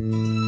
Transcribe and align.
Mm-hmm. 0.00 0.39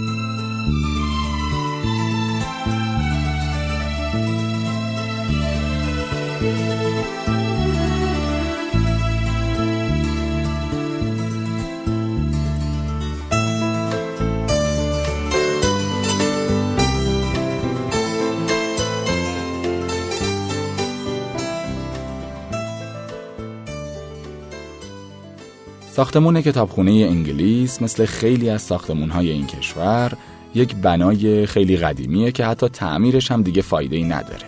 ساختمون 25.94 26.40
کتابخونه 26.40 26.90
انگلیس 26.90 27.82
مثل 27.82 28.06
خیلی 28.06 28.50
از 28.50 28.62
ساختمونهای 28.62 29.30
این 29.30 29.46
کشور 29.46 30.12
یک 30.54 30.76
بنای 30.76 31.46
خیلی 31.46 31.76
قدیمیه 31.76 32.32
که 32.32 32.44
حتی 32.44 32.68
تعمیرش 32.68 33.30
هم 33.30 33.42
دیگه 33.42 33.62
فایده 33.62 33.96
ای 33.96 34.04
نداره. 34.04 34.46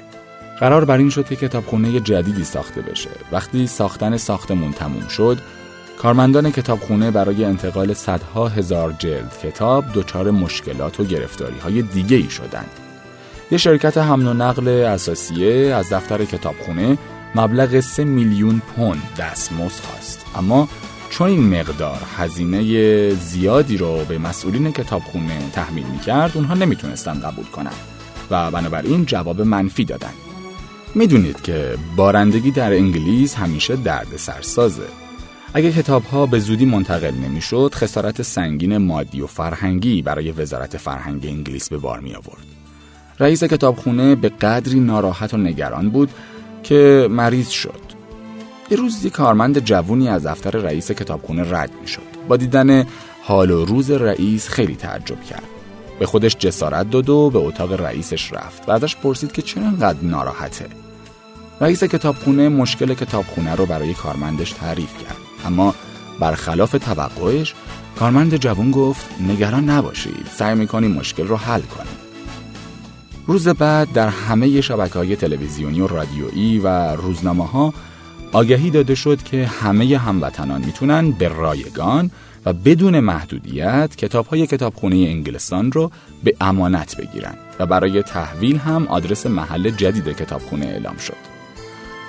قرار 0.61 0.85
بر 0.85 0.99
این 0.99 1.11
شد 1.11 1.29
که 1.29 1.37
کتابخونه 1.37 2.01
جدیدی 2.01 2.45
ساخته 2.45 2.83
بشه. 2.83 3.11
وقتی 3.33 3.67
ساختن 3.67 4.17
ساختمون 4.17 4.73
تموم 4.73 5.09
شد، 5.09 5.39
کارمندان 5.99 6.51
کتابخونه 6.51 7.11
برای 7.11 7.45
انتقال 7.45 7.95
صدها 7.95 8.49
هزار 8.49 8.95
جلد 8.99 9.39
کتاب 9.43 9.85
دچار 9.95 10.31
مشکلات 10.31 11.01
و 11.01 11.05
گرفتاری 11.05 11.59
های 11.59 11.83
دیگه 11.83 12.17
ای 12.17 12.31
شدند. 12.31 12.71
یه 13.51 13.59
شرکت 13.59 13.99
حمل 13.99 14.27
و 14.27 14.35
نقل 14.35 14.69
اساسیه 14.69 15.75
از 15.75 15.93
دفتر 15.93 16.25
کتابخونه 16.25 16.99
مبلغ 17.35 17.81
3 17.81 18.05
میلیون 18.05 18.63
پوند 18.77 19.03
دستمزد 19.19 19.81
خواست 19.83 20.27
اما 20.37 20.69
چون 21.15 21.29
این 21.29 21.61
مقدار 21.61 21.99
هزینه 22.17 23.15
زیادی 23.15 23.77
رو 23.77 24.05
به 24.09 24.19
مسئولین 24.19 24.73
کتابخونه 24.73 25.51
تحمیل 25.53 25.87
می‌کرد 25.87 26.33
اونها 26.35 26.55
نمی‌تونستن 26.55 27.21
قبول 27.21 27.45
کنن 27.45 27.73
و 28.31 28.51
بنابراین 28.51 29.05
جواب 29.05 29.41
منفی 29.41 29.85
دادن. 29.85 30.13
می‌دونید 30.95 31.43
که 31.43 31.75
بارندگی 31.97 32.51
در 32.51 32.73
انگلیس 32.73 33.35
همیشه 33.35 33.77
درد 33.77 34.17
سرسازه 34.17 34.87
اگه 35.55 35.73
کتاب 35.73 36.05
ها 36.05 36.27
به 36.27 36.39
زودی 36.39 36.65
منتقل 36.65 37.15
نمی‌شد 37.15 37.73
خسارت 37.75 38.23
سنگین 38.23 38.77
مادی 38.77 39.21
و 39.21 39.27
فرهنگی 39.27 40.03
برای 40.03 40.33
وزارت 40.33 40.77
فرهنگ 40.77 41.27
انگلیس 41.27 41.69
به 41.69 41.79
بار 41.79 42.01
می 42.01 42.15
آورد 42.15 42.47
رئیس 43.21 43.45
کتابخونه 43.45 44.15
به 44.15 44.29
قدری 44.29 44.81
ناراحت 44.81 45.35
و 45.35 45.37
نگران 45.37 45.91
بود 45.91 46.11
که 46.63 47.09
مریض 47.11 47.49
شد. 47.49 47.84
یه 48.75 48.81
روز 48.81 49.05
یه 49.05 49.11
کارمند 49.11 49.59
جوونی 49.59 50.09
از 50.09 50.27
دفتر 50.27 50.51
رئیس 50.51 50.91
کتابخونه 50.91 51.57
رد 51.57 51.71
می 51.81 51.89
شد. 51.89 52.03
با 52.29 52.37
دیدن 52.37 52.87
حال 53.23 53.51
و 53.51 53.65
روز 53.65 53.91
رئیس 53.91 54.49
خیلی 54.49 54.75
تعجب 54.75 55.23
کرد. 55.23 55.43
به 55.99 56.07
خودش 56.07 56.37
جسارت 56.37 56.91
داد 56.91 57.11
و 57.11 57.31
به 57.31 57.39
اتاق 57.39 57.73
رئیسش 57.73 58.33
رفت 58.33 58.69
و 58.69 58.73
ازش 58.73 58.97
پرسید 58.97 59.33
که 59.33 59.43
چرا 59.43 59.63
انقدر 59.63 59.99
ناراحته. 60.03 60.67
رئیس 61.61 61.85
کتابخونه 61.85 62.49
مشکل 62.49 62.95
کتابخونه 62.95 63.55
رو 63.55 63.67
برای 63.67 63.95
کارمندش 63.95 64.53
تعریف 64.53 64.99
کرد. 65.05 65.17
اما 65.47 65.75
برخلاف 66.21 66.73
توقعش 66.73 67.55
کارمند 67.99 68.37
جوون 68.37 68.71
گفت 68.71 69.07
نگران 69.21 69.71
نباشید 69.71 70.27
سعی 70.37 70.55
می‌کنیم 70.55 70.91
مشکل 70.91 71.27
رو 71.27 71.37
حل 71.37 71.63
کنیم 71.63 71.97
روز 73.27 73.49
بعد 73.49 73.93
در 73.93 74.09
همه 74.09 74.61
شبکه 74.61 74.99
های 74.99 75.17
تلویزیونی 75.17 75.81
و 75.81 75.87
رادیویی 75.87 76.59
و 76.59 76.97
روزنامه 76.97 77.47
ها 77.47 77.75
آگهی 78.35 78.71
داده 78.71 78.95
شد 78.95 79.23
که 79.23 79.47
همه 79.47 79.99
هموطنان 79.99 80.65
می‌تونن 80.65 81.11
به 81.11 81.29
رایگان 81.29 82.11
و 82.47 82.53
بدون 82.53 83.01
محدودیت 83.01 83.97
کتاب 83.97 84.27
های 84.27 84.47
کتابخونه 84.47 84.97
انگلستان 84.97 85.73
رو 85.73 85.91
به 86.25 86.37
امانت 86.41 86.97
بگیرن 86.97 87.35
و 87.59 87.67
برای 87.67 88.03
تحویل 88.03 88.57
هم 88.57 88.87
آدرس 88.89 89.27
محل 89.27 89.71
جدید 89.71 90.09
کتابخونه 90.09 90.67
اعلام 90.67 90.97
شد. 90.97 91.17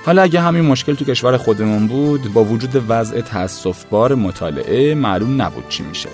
حالا 0.06 0.22
اگه 0.22 0.42
همین 0.42 0.66
مشکل 0.66 0.94
تو 0.94 1.06
کشور 1.06 1.38
خودمون 1.38 1.88
بود 1.88 2.34
با 2.34 2.44
وجود 2.44 2.84
وضع 2.88 3.22
بار 3.90 4.16
مطالعه 4.16 4.96
معلوم 4.96 5.42
نبود 5.42 5.70
چی 5.70 5.84
میشه. 5.84 6.10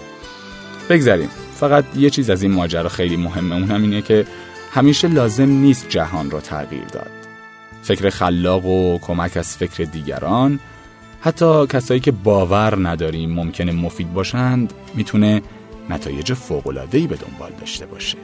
بگذاریم 0.90 1.30
فقط 1.56 1.86
یه 1.96 2.10
چیز 2.10 2.30
از 2.30 2.44
این 2.44 2.52
ماجرا 2.52 2.90
خیلی 2.90 3.18
مهمه 3.18 3.56
اونم 3.56 3.82
اینه 3.82 4.02
که 4.02 4.26
همیشه 4.72 5.08
لازم 5.08 5.50
نیست 5.50 5.90
جهان 5.90 6.32
رو 6.32 6.40
تغییر 6.40 6.86
داد. 6.86 7.21
فکر 7.82 8.10
خلاق 8.10 8.66
و 8.66 9.00
کمک 9.00 9.38
از 9.38 9.58
فکر 9.58 9.84
دیگران. 9.84 10.60
حتی 11.22 11.68
کسایی 11.68 12.00
که 12.00 12.12
باور 12.12 12.90
نداریم 12.90 13.32
ممکنه 13.32 13.72
مفید 13.72 14.14
باشند 14.14 14.74
می‌تونه 14.96 15.42
نتایج 15.90 16.34
فوق‌العاده‌ای 16.34 17.08
به 17.08 17.16
دنبال 17.16 17.52
داشته 17.60 17.86
باشه. 17.86 18.18